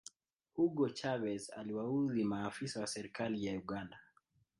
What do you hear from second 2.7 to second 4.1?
wa serikali ya uganda